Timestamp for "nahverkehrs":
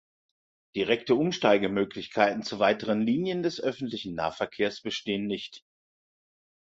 4.15-4.81